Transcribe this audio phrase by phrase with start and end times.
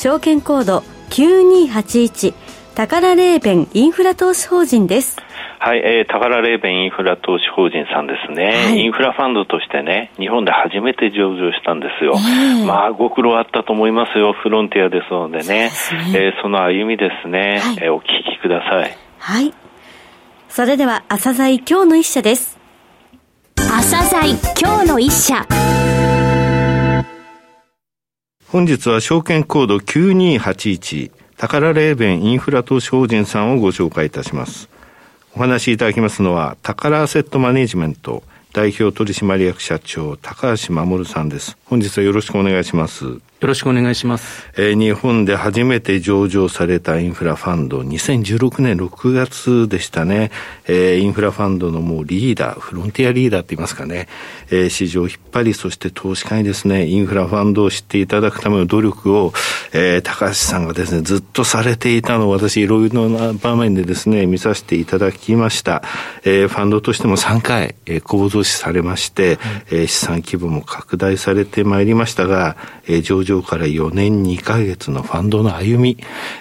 [0.00, 2.32] 証券コード9281
[2.74, 5.18] 宝レーベンインフラ投資法人です
[5.58, 12.14] はい、えー、宝レーベンインフラ投資法人さんですね、はい、インフラファンドとしてね、日本で初めて上場したんですよ。
[12.16, 15.68] えー、まあ、ご苦労あったと思いますよ、フロンティアですのでね。
[15.68, 18.96] そねえー、その歩みですね、はい、えー、お聞きください。
[19.18, 19.52] はい。
[20.48, 22.58] それでは、朝鮮今日の一社です。
[23.56, 25.46] 朝鮮今日の一社。
[28.52, 34.68] 本日は証券コード9281宝レーベンインフラ投資法人さんをご紹介いたします。
[35.36, 41.56] お話しいただきますのは、宝アセットマネジメント代表取締役社長、高橋守さんです。
[41.66, 43.20] 本日はよろしくお願いします。
[43.40, 44.50] よろしくお願いします。
[44.58, 50.30] えー、日本で初めて上場されたインフラファンド、2016年6月でしたね。
[50.66, 54.08] えー、インフラファンドのもうリーダー、フロンティアリーダーって言いますかね。
[54.50, 59.32] えー、市場を引っ張り、そして投資家にですね、インフラファンドを知っていただくための努力を、
[59.72, 65.82] えー、高橋さんがですね、ずっとされていたのを私、いろいろな場面でですね、見させていただきました。
[66.24, 69.38] えー、ファンドとしても3回、えー、構造視されまして、
[69.70, 75.96] えー、資産規模も拡大されてまいりましたが、えー、上場から4年2ヶ月のファンドの歩み、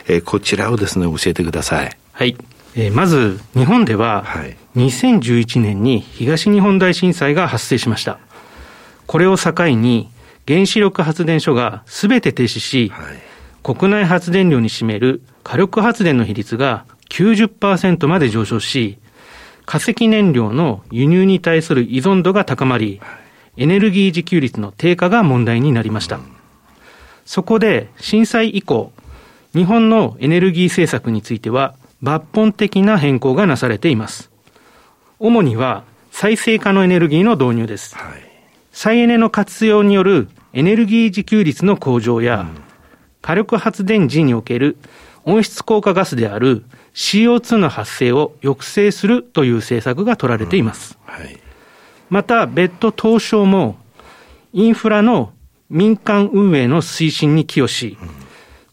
[0.07, 1.97] えー、こちらをですね、教えてください。
[2.11, 2.35] はい。
[2.75, 4.25] えー、まず、日本では、
[4.75, 8.19] 2011年に東日本大震災が発生しました。
[9.05, 10.09] これを境に、
[10.47, 18.97] 原子力発電所がすべて停止し、はい、国内発電量に占める火力発電の比率が90%まで上昇し、
[19.65, 22.99] 化石燃料の輸入に対する依存度が高まり、
[23.57, 26.19] エネルギー自給率の低下が問題になりました。
[27.29, 28.91] そこで震災以降、
[29.53, 34.31] 日本のエネルギー政策については抜本的な変更がなされています。
[35.19, 37.95] 主には再生可能エネルギーの導入です。
[37.95, 38.21] はい、
[38.71, 42.63] 再エネの活用によるエネルギー自給率の向上や、うん、
[43.21, 44.77] 火力発電時における
[45.23, 46.63] 温室効果ガスである
[46.95, 50.97] CO2 の発生を抑制するという政策が取られています。
[51.07, 51.39] うんはい、
[52.09, 53.77] また、別途東証も
[54.51, 55.31] インフラの
[55.69, 57.97] 民間運営の推進に寄与し、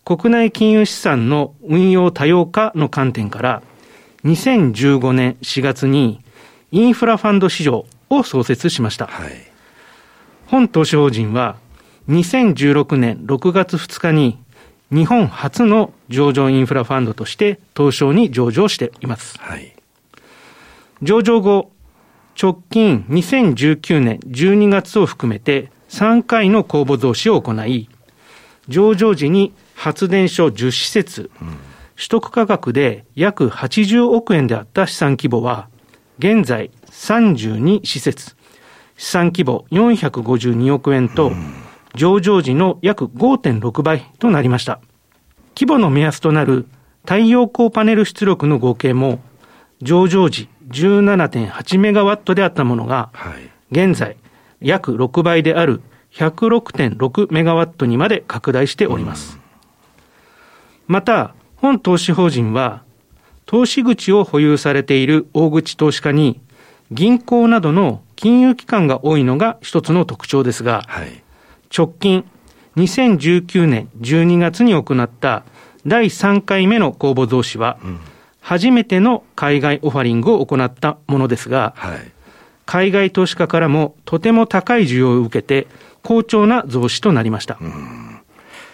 [0.04, 3.62] 国内金融資産の運用多様化の観点から、
[4.24, 6.20] 2015年4月に
[6.72, 9.06] インフラファンド市場を創設しました。
[9.06, 9.32] はい、
[10.46, 11.56] 本投資法人は
[12.08, 14.38] 2016年6月2日に
[14.90, 19.38] 日本初の上場インフラファンドとして東証に上場しています。
[19.38, 19.74] はい、
[21.02, 21.70] 上場後、
[22.40, 27.88] 直近2019年12月を含めて3回の公募増資を行い、
[28.68, 31.48] 上場時に発電所10施設、うん、
[31.96, 35.68] 取得価格で約80億円であった資産規模は、
[36.18, 38.36] 現在32施設、
[38.96, 41.66] 資産規模452億円と、うん
[41.96, 44.80] 上場時の約5.6倍となりました。
[45.58, 46.66] 規模の目安となる
[47.02, 49.20] 太陽光パネル出力の合計も、
[49.80, 53.10] 上場時17.8メガワットであったものが、
[53.70, 54.16] 現在
[54.60, 59.38] 約6倍である106.6メガワットにまで拡大しております。
[60.86, 62.82] また、本投資法人は、
[63.44, 66.40] 投資口を保有されている大口投資家に、
[66.90, 71.22] 銀行などの金融機関が多いのが一つの特徴ですが、はい、
[71.76, 72.24] 直近
[72.76, 75.44] 2019年12月に行った
[75.86, 77.78] 第3回目の公募増資は、
[78.40, 82.12] 初めての海外オファリングを行ったものですが、はい、
[82.66, 85.66] 海外投資家からもとても高い需要を受けて、
[86.02, 87.58] 好調な増資となりました。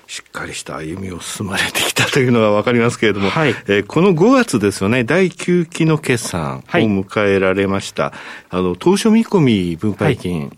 [0.07, 8.05] しっかりした歩みを進まれてきたというのは分かりますけれども、はい、えー、この5月ですよね、第9期の決算を迎えられました。
[8.05, 8.13] はい、
[8.51, 10.51] あの、当初見込み分配金、はい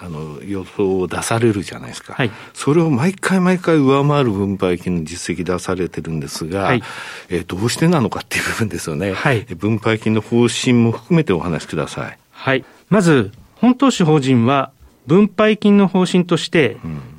[0.00, 2.14] あの、予想を出されるじゃないですか。
[2.14, 2.30] はい。
[2.54, 6.82] それを毎回毎回上回る分配金の実績出されてるんですが、はい、
[7.28, 9.12] えー、どうしてなのかっていう部分ですよね。
[9.12, 9.40] はい。
[9.56, 12.18] 分配金の方針も含めてお話しください。
[12.38, 12.64] はい。
[12.88, 14.70] まず、本投資法人は、
[15.08, 16.76] 分配金の方針として、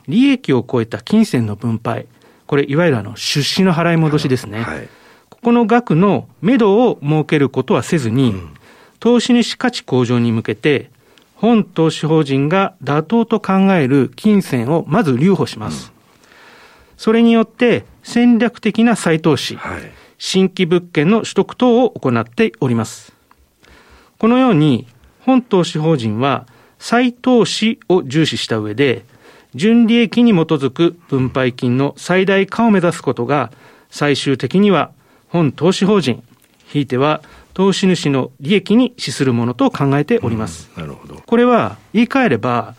[0.07, 2.07] 利益を超えた金銭の分配、
[2.47, 4.61] これ、いわゆるあの、出資の払い戻しですね。
[4.61, 4.87] はい。
[5.29, 8.49] ここの額の目処を設けることはせずに、うん、
[8.99, 10.89] 投資主価値向上に向けて、
[11.35, 15.91] 本投資法人が妥当と考える金銭をまず留保します。
[16.97, 19.81] それによって戦略的な再投資、はい、
[20.17, 23.13] 新規物件の取得等を行っております。
[24.17, 24.85] このように、
[25.29, 26.47] 本投資法人は
[26.79, 29.05] 再投資を重視した上で、
[29.53, 33.51] 純利益に基づく分配金の最大化を目指すことが、
[33.91, 34.91] 最終的には
[35.27, 36.23] 本投資法人、
[36.65, 37.21] ひいては
[37.53, 40.67] 投資主の利益に資するものと考えております。
[40.75, 41.21] うん、なるほど。
[41.23, 42.73] これは言い換えれば、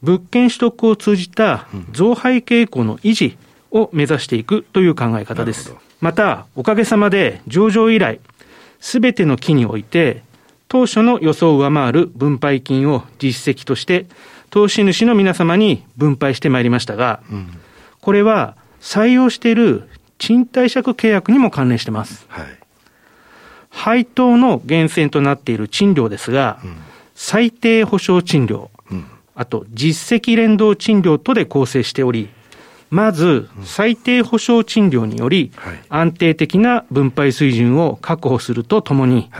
[0.00, 3.36] 物件取得を通じた増配傾向の維持
[3.72, 5.74] を目指していくという考え方です。
[6.00, 8.20] また、おかげさまで上場以来、
[8.78, 10.22] すべての期において、
[10.70, 14.06] 当初の予想を上回る分配金を実績として、
[14.50, 17.48] 投資主の皆様に分配してまいりましたが、うん、
[18.00, 19.88] これは採用している
[20.18, 22.24] 賃貸借契約にも関連しています。
[22.28, 22.46] はい、
[23.68, 26.76] 配当の源泉となっている賃料ですが、うん、
[27.16, 32.28] 最低保証賃料、うん、あと実績連動賃料とで構成しており、
[32.90, 35.50] まず、最低保証賃料により、
[35.88, 39.30] 安定的な分配水準を確保するとともに、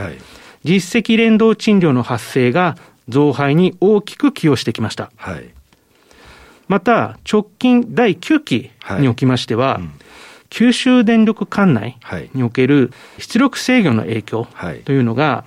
[0.64, 2.76] 実績連動賃料の発生が
[3.08, 5.10] 増配に大きく寄与してきました。
[6.68, 8.70] また、直近第9期
[9.00, 9.80] におきましては、
[10.50, 11.98] 九州電力管内
[12.34, 14.46] における出力制御の影響
[14.84, 15.44] というのが、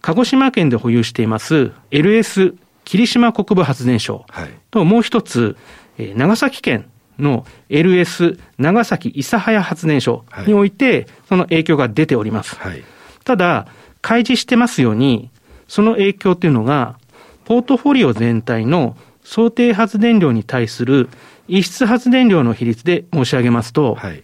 [0.00, 2.54] 鹿児島県で保有しています LS
[2.84, 4.26] 霧島国部発電所
[4.70, 5.56] ともう一つ、
[5.98, 12.56] 長崎県の LS 長崎諫早発電所において、その影響が出ております。
[12.56, 12.84] はい、
[13.24, 13.66] ただ、
[14.04, 15.30] 開示してますように、
[15.66, 16.98] その影響というのが、
[17.46, 21.08] ポートフォリオ全体の想定発電量に対する
[21.48, 24.22] 逸失発電量の比率で申し上げますと、はい、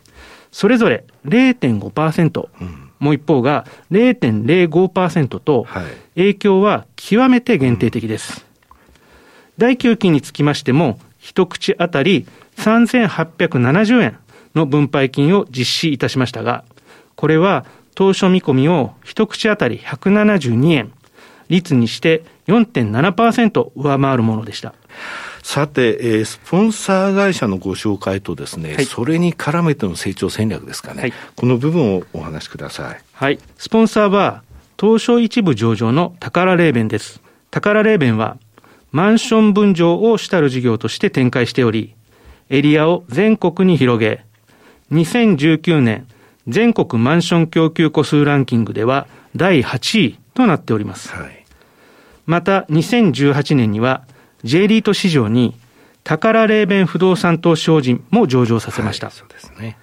[0.53, 5.67] それぞれ0.5%、うん、もう一方が0.05%と、
[6.15, 8.45] 影響は極めて限定的です。
[8.69, 8.77] うん、
[9.57, 12.27] 第9期につきましても、一口当たり
[12.59, 14.19] 3870円
[14.55, 16.65] の分配金を実施いたしましたが、
[17.17, 17.65] これは
[18.01, 20.91] 当初見込みを一口当たり172円、
[21.51, 24.73] 率にして4.7%上回るものでした。
[25.43, 33.01] さて、えー、スポンサー会社のご紹介とですね、はい、それに絡めての成長戦略ですかね、はい、この部分をお話しください。
[33.13, 33.39] はい。
[33.59, 34.45] スポンサーは、
[34.81, 37.21] 東証一部上場の宝霊弁です。
[37.51, 38.39] 宝霊弁は、
[38.93, 41.95] マンション分譲を主たる事業として展開しており、
[42.49, 44.25] エリアを全国に広げ、
[44.91, 46.07] 2019年
[46.49, 49.07] 全国マンション供給個数ランキングでは
[49.37, 51.13] 第8位となっております。
[51.13, 51.45] はい、
[52.27, 54.03] また、2018年には
[54.45, 55.55] J リート市場に
[56.05, 59.09] 宝霊弁不動産投資法人も上場させました。
[59.09, 59.77] はい、そうですね。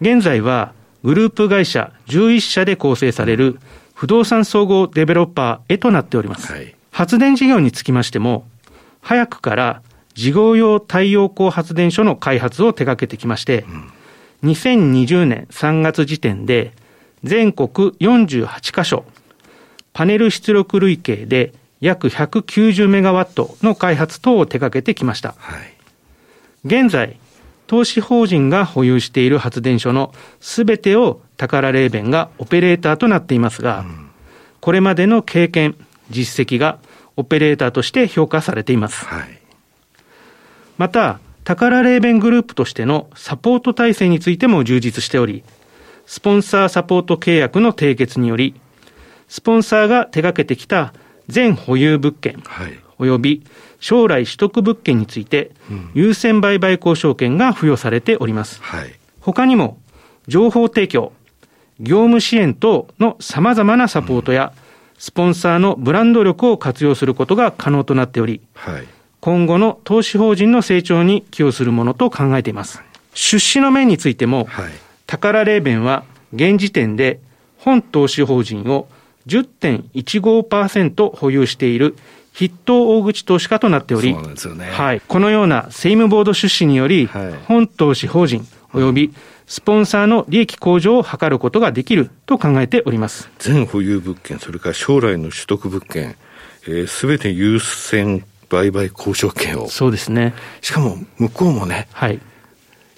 [0.00, 0.72] 現在は
[1.02, 3.58] グループ会社11社で構成される
[3.94, 6.52] 不動産総合デベロッパーへとなっております。
[6.52, 8.46] はい、発電事業につきましても、
[9.00, 9.82] 早くから
[10.14, 13.92] 事業用太陽光発電所の開発を手掛けてきまして、うん、
[14.42, 16.72] 2020年3月時点で、
[17.24, 19.04] 全国48カ所、
[19.92, 25.34] パネル出力累計で約190メガワットの開発等を手掛けてきました。
[25.38, 25.72] はい、
[26.64, 27.18] 現在、
[27.66, 34.10] 投資法人が保有している発電所のすべてを宝霊弁がオペレーターとなっていますが、うん、
[34.60, 35.76] これまでの経験、
[36.10, 36.78] 実績が
[37.16, 39.04] オペレーターとして評価されています。
[39.06, 39.46] はい
[40.78, 45.44] また、宝霊弁グループとしてのサポート体制についても充実しており、
[46.04, 48.56] スポンサーサポート契約の締結により、
[49.28, 50.92] スポンサーが手掛けてきた
[51.28, 53.44] 全保有物件、はい、および
[53.78, 55.52] 将来取得物件について、
[55.94, 58.60] 優先売買交渉権が付与されております。
[58.60, 59.78] はい、他にも、
[60.26, 61.12] 情報提供、
[61.78, 64.52] 業務支援等の様々なサポートや、
[64.98, 68.95] スポンサーのブランド力を活用することが可能となっており、はい
[69.26, 72.80] 今後の投資法人の成長に寄与するものと考えています。
[73.12, 74.70] 出資の面についても、はい、
[75.08, 77.18] 宝霊弁は現時点で
[77.58, 78.86] 本投資法人を
[79.26, 81.96] 10.15%保有している
[82.34, 84.20] 筆頭大口投資家となっており、ね、
[84.70, 89.14] はい、このような政務ボード出資により、はい、本投資法人及び
[89.48, 93.28] スポンサーの利益向上を図ることができると考えております。
[93.40, 99.68] 全保有物件、それから将来の取得物件、す、えー、べ、て優先売買交渉権を。
[99.68, 100.34] そうですね。
[100.60, 102.20] しかも、向こうもね、はい。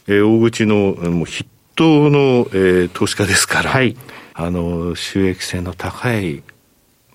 [0.06, 3.96] えー、大口の、もう筆頭の、えー、投資家ですから、はい。
[4.34, 6.42] あの、収益性の高い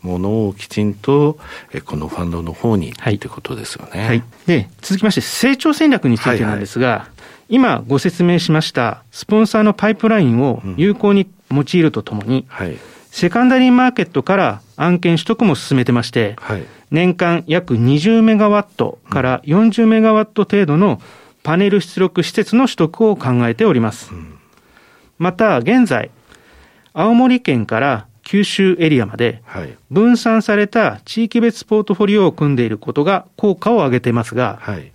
[0.02, 1.38] ものをきちんと、
[1.72, 4.06] えー、このファンドの方に、はい、ってことですよね。
[4.06, 4.24] はい。
[4.46, 12.78] で、続きまして、成長戦略についてなんですが、はいはい、今ご説明しましたスポンサーのパイプラインを有効に用いるとともに、うん、はい。
[13.12, 21.02] セカンダリーマーケットから案件取得も進めてまして、はい、年間約20メガワットから40メガワット程度の
[21.44, 24.14] パネル出力施設の取得を考えております。
[24.14, 24.40] うん、
[25.20, 26.10] また、現在、
[26.94, 29.44] 青森県から九州エリアまで、
[29.92, 34.92] 分散された地域別ポートフォリオを組んでいることが効果を上げていますが、はい、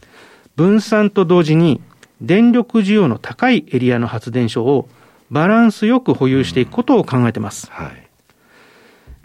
[0.56, 1.80] 分散と同時に
[2.20, 4.88] 電力需要の高いエリアの発電所を
[5.30, 7.70] バランスよく保有していくことを考えています。
[7.70, 8.08] うんはい、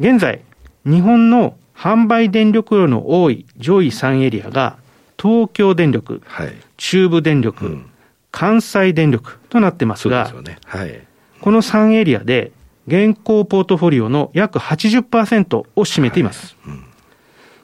[0.04, 0.42] 現在、
[0.86, 4.76] 日本の販売電力量の多い上位3エリアが
[5.18, 7.90] 東京電力、はい、中部電力、うん、
[8.30, 10.58] 関西電力となってますが、ね。
[10.66, 11.00] はい、
[11.40, 12.52] この3エリアで
[12.86, 16.58] 現行ポートフォリオの約80%を占めています。
[16.66, 16.76] はい。
[16.76, 16.86] うん、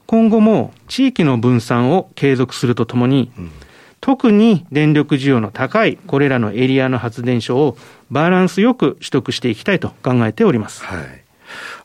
[0.08, 3.52] 今後も地域の分散を継続するとともに、うん、
[4.00, 7.78] 特に電力需要の高いこれらのエリアの発電所を
[8.10, 10.86] バランスよく取得していきたいと考えております。
[10.86, 11.19] はい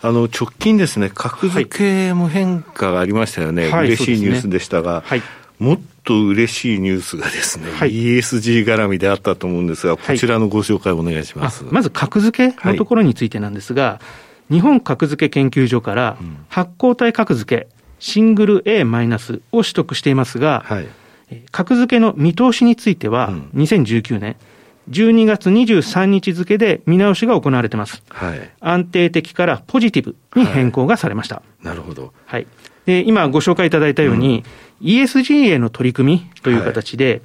[0.04, 5.22] あの直近ですね、格付けも変化がありましたよね、はい、嬉しいニュースでしたが、はい、
[5.58, 11.64] もっと嬉しいニュースがですね、はい、ESG 絡みであったと思うんですが、こちらのご紹介お願いします。
[11.70, 13.98] まず格付けのところについてなんですが、
[14.50, 16.18] 日本格付け研究所から
[16.50, 17.68] 発行体格付け、
[17.98, 20.86] シングル A マイナスを取得していますが、はい、
[21.50, 24.36] 格付けの見通しについては、2019年、
[24.90, 28.02] 12月23日付で見直しが行われています。
[28.10, 31.36] はい、安定的からポジティブに変更がされました。
[31.36, 32.12] はい、なるほど。
[32.26, 32.46] はい。
[32.86, 34.44] で、今ご紹介いただいたように、
[34.82, 37.22] うん、ESG への取り組みという形で、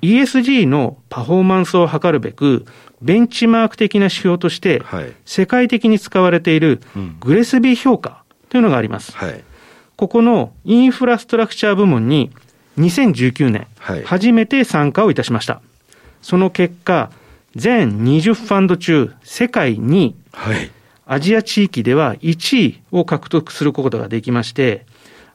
[0.00, 2.66] はい、ESG のパフォーマンスを測るべく、
[3.00, 4.82] ベンチマーク的な指標として、
[5.24, 6.80] 世界的に使われている
[7.18, 9.16] グレスビー評価というのがあります。
[9.16, 9.42] はい、
[9.96, 12.30] ここのインフラストラクチャー部門に
[12.78, 13.66] 2019年、
[14.04, 15.60] 初めて参加をいたしました。
[16.22, 17.10] その結果、
[17.54, 20.70] 全20ファンド中、世界2位、はい、
[21.06, 24.86] アジア地域では1位を獲得することができまして、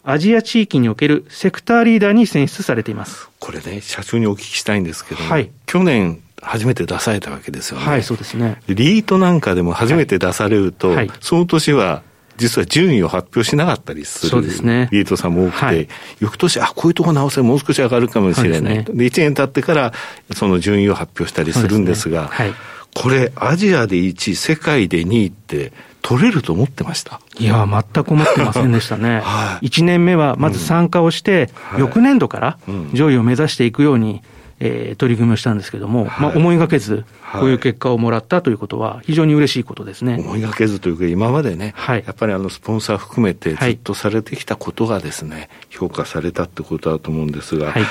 [0.04, 3.30] アジア地域におけるセクターリーダーに選出されています。
[3.40, 7.86] これね、社長にお聞きしたいんですけど、はい、去年、初めて出されたわけですよね。
[7.86, 8.62] はい、そうですね。
[8.68, 12.04] リートなんかでも初めて出されると、はい、その年は
[12.38, 14.90] 実は順位を発表しなかったりするそうですね。
[14.92, 15.88] リートさんも多くて、はい、
[16.20, 18.84] 翌年、あ、こういうとこ直せもう少し上がるかもしれない。
[18.84, 19.94] で、ね、1年経ってから
[20.34, 22.46] その順位を発表したりするんですが、すね。
[22.46, 22.54] はい、
[22.94, 27.20] これ、アジアで1位、世界で2位って、取れると思ってました？
[27.38, 29.20] いや、全く思ってませんでしたね。
[29.26, 32.58] はい、1年目はまず参加をして、うん、翌年度から
[32.94, 34.22] 上位を目指していくように、
[34.60, 40.16] えー、取り組みをしたんですけども、はい、まあ、思いがけず、こういう結果をもらったということは、非常に嬉しいことですね。
[40.20, 47.84] 思いがけずというか、今までね、はい、やっぱりあのスポンサー含めてずっとされてきたことがですね、はい、評価されたってことだと思うんですが、はい、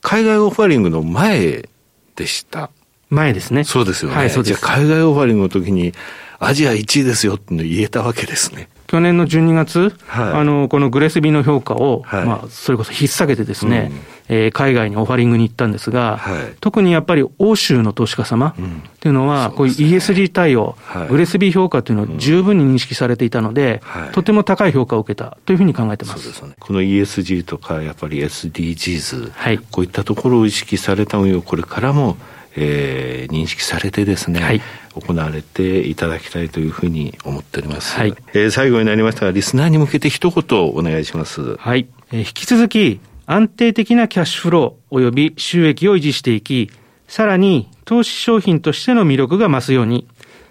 [0.00, 1.68] 海外オファリングの前
[2.16, 2.70] でした。
[3.10, 3.64] 前ですね。
[3.64, 4.16] そうですよね。
[4.16, 4.60] はい、そうです。
[4.60, 5.92] じゃあ海外オファリングの時に、
[6.38, 8.68] アジア1位ですよって言えたわけですね。
[8.86, 13.90] 去年の12月、はい、あの、このグレスビーの評価を、はい、まあ、それこそ引っ提げてですね、
[14.28, 18.54] うん、えー、海外にオファリングに行ったんですが、はい、特にやっぱり欧州の投資家様っ
[19.00, 20.76] ていうのは、うん、こういう ESG 対応、
[21.08, 26.44] グレスビー評価というのを十分に認識されていたので、とても高い評価を受けたというふうに考えてます。
[26.44, 29.32] ね、この ESG とか、やっぱり SDGs、
[29.70, 32.16] こういったところを意識された運用、これからも
[32.56, 34.62] えー、認識されてですね、はい、
[34.94, 37.96] 行われていただきたいというふうに思っております。
[37.96, 41.56] はい、えー、最後になりましたが、リスナーに向けて一言お願いします。
[41.56, 41.86] はい。
[42.12, 46.70] えー、引き続き、安定的なキャッシュフロー及び収益を維持していき、
[47.08, 50.06] さらに投資商品としての魅力が増すように、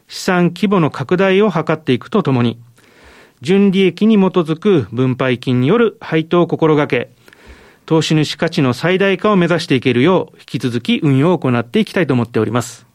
[0.07, 2.59] 資産規模の拡大を図っていくとともに、
[3.41, 7.09] 純利益に基づく分配金による配当を心がけ、
[7.85, 12.85] 投資主価値の最大化を目指していけるよう、引き続き運用を行っていきたいと思っております。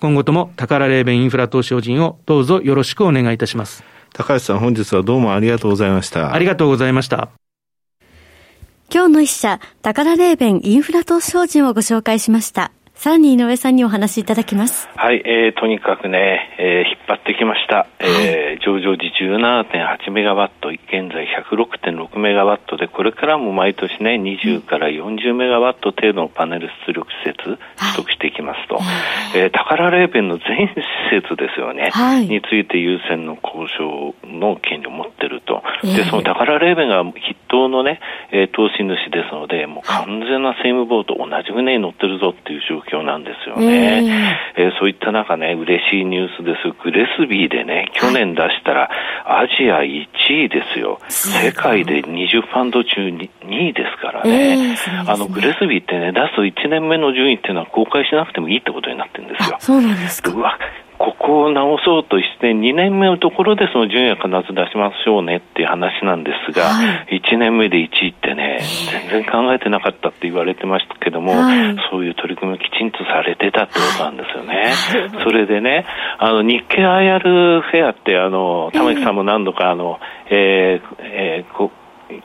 [0.00, 3.84] 今後とも宝レーベンインフラ投資法人をどうぞよろしくお願いいたします。
[4.12, 6.34] 高橋さん、本日はどうもありがとうございました。
[6.34, 7.30] ありがとうございました。
[8.92, 12.72] 今日の一社、宝レーベンインフラ投資法人をご紹介しました。
[13.00, 14.86] さらに井上さんにお話しいただきます。
[14.94, 17.76] はい、えー、とにかくね、えー、引っ張ってきました。
[17.76, 27.58] はい、えー、上場時17.8メガワット、現在106.6メガワットで、これからも毎年ね、20から40メガワット程度のパネル出力施設、取
[27.96, 28.84] 得していきますと、はい、
[29.34, 30.74] えー、宝レーベンの全施
[31.22, 35.62] 設ですよね、はい、について優先の交渉の権利を持ってると。
[35.82, 44.36] で、その宝レーベンが筆頭のね、えー、投資主ですので、もう完全な政務ボート同じ船に乗ってるぞっていう状況況なんですよね。
[44.56, 46.70] えー、えー、そういった中ね、嬉しいニュースです。
[46.82, 48.90] グレスビーでね、去年出したら、
[49.24, 50.98] アジア1位ですよ。
[51.08, 54.52] 世界で20ファンド中に2位ですからね。
[54.52, 54.76] えー、ね
[55.06, 59.56] あの、グレスビーってね、出す1年目の順位っていうのは公開しなくてもいいってことになってるんですよ。
[59.60, 60.32] そうなんですか。
[60.32, 60.58] うわ
[61.00, 68.60] ここを直そうとして2年目のところでその順位は必ず出しましょうねっていう話なんですが、はい、1年目で1位ってね、
[69.08, 74.74] 全然考えてなかったって言われてましたけども、はい、そういう取り組みをきちんとされてたってことなんですよね。
[75.24, 75.86] それでね、
[76.18, 81.70] あの、日経 IR フェアって、あの、玉木さんも何度か、あの、えー、えー、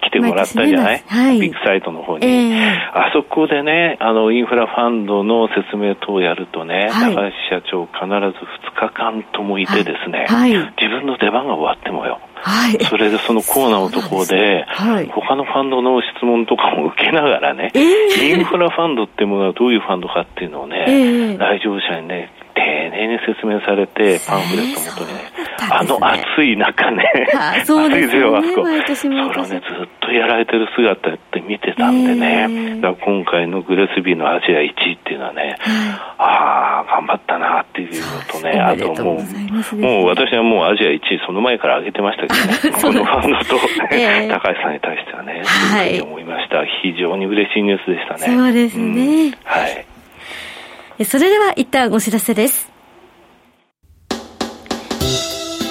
[0.01, 27.05] 来てもらったじゃない、はい、ビッグサイトの方に、えー、あそこでね、あの、インフラファンドの説明等をやるとね、はい、高橋社長必ず2日間ともいてですね、はい、自分の出番が終わってもよ、はい、それでそのコーナーのところで、はい、他のファンドの質問とかも受けながらね、えー、インフラファンドっていうものはどういうファンドかっていうのをね、えー、来場者にね、丁寧に説明されて、パンフレット元にね、あの暑い中ね、
[27.65, 28.83] そうですよね、それをね、
[29.47, 29.61] ずっ
[30.01, 35.57] とやられてる姿って見てたんでね、えー、だ今回のグレスビーのアジア1位っていうのはね、
[36.17, 39.23] ああ、頑張ったなっていうのとね、あとも
[39.73, 45.85] う、もう私はもうアジア1位その前から上げてましたけどね、このファンドと、ね、高橋さんに対してはね、そうい。
[45.85, 46.65] うふうに思いました。
[46.83, 48.35] 非常に嬉しいニュースでしたね。
[48.35, 49.27] そうですね。
[49.27, 49.67] うん、は
[50.99, 51.05] い。
[51.05, 52.74] それでは一旦お知らせです。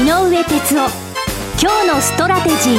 [0.00, 0.88] 井上哲夫
[1.60, 2.70] 今日のストラテジ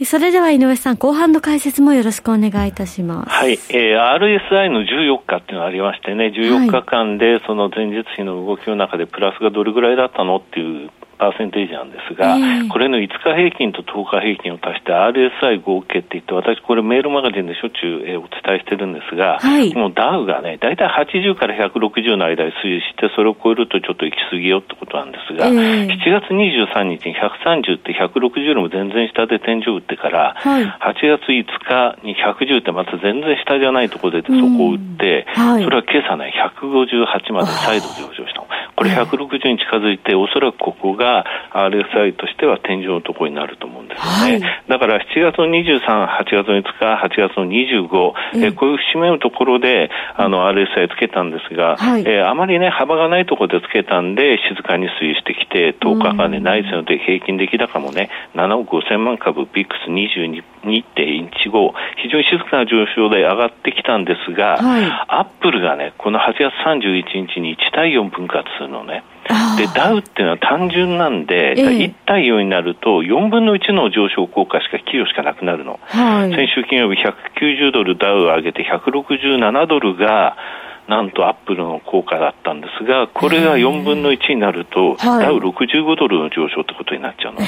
[0.00, 3.30] ーそれでは井上さん、後半の解説もよろしくお願いいたします。
[3.30, 3.52] はい。
[3.70, 38.48] えー、RSI の14日っていうのがありましてね、14日間でその前日比の動きの中でプラスがどれぐらいだったのっていうパーセンテージなんですが、えー、これの5日平均と10日平均を足して RSI 合計って言って、私これメールマガジンでしょっちゅう、えー、お伝えしてるんですが、はい、もうダウがね、だいたい80から160の間で推移して、それを超えるとちょっと行き過ぎよってことなんですが、えー、7月23日に130って160よりも全然下で天井打ってから、はい、8月5日に110ってまた全然下じゃないところでそこを打って、はい、それは今朝ね、158まで再度上昇したの。
[38.80, 41.09] これ160に近づいて、おそらくここが
[41.52, 44.46] RSI としては天井のところになると思うんですよね。
[44.46, 69.02] はい、だから7月の23、8月の5日、8月の25、えー、こういう節目のところであの RSI つけたんですが、はい、えー、あまりね、幅がないところでつけたんで、静かに推移してきて、10日間でないですので、平均出来高もね、7億5000万株、ビックス22 2.15、非常に静かな上昇で上がってきたんですが、はい、アップルがね、この8月31日に1対4分割するのね。
[69.56, 75.78] で、ダウっていうのは単純なんで、え1対4になると4分の1の上昇効果しか、企業しかなくなるの。
[75.84, 80.36] はい、先週金曜日190ドルダウを上げて167ドルが、
[80.90, 87.46] なんとアップルの効果だったんですが、これが4分の1になると、ダウ65ドルの上昇ってことになっちゃうのね。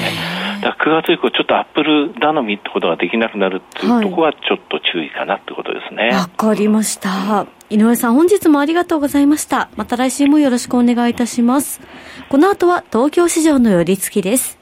[0.61, 6.11] だから9月以降、ちょっとアップル頼みってことができなくなるっていうところは、ちょっと注意かなってことですね。
[6.11, 7.45] わ、かりました。
[7.69, 9.67] 井上さん、本日もありがとうございました。
[9.75, 11.81] また来週もよろしくお願いいたします。
[12.29, 14.57] この後は東京市場の寄り付きです。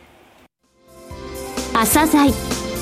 [1.76, 2.32] 朝鮮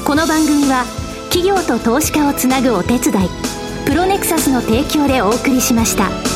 [0.08, 0.86] この番組は
[1.30, 3.49] 企業と投資家をつなぐお手伝い
[3.86, 6.29] プロネクサスの提供でお送りしました。